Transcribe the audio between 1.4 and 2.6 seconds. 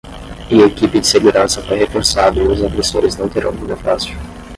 foi reforçada e